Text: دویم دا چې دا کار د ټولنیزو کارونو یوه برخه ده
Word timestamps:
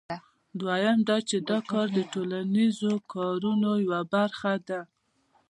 دویم 0.59 0.99
دا 1.09 1.17
چې 1.29 1.37
دا 1.49 1.59
کار 1.71 1.87
د 1.97 1.99
ټولنیزو 2.13 2.93
کارونو 3.13 3.71
یوه 3.85 4.01
برخه 4.13 4.53
ده 4.67 4.79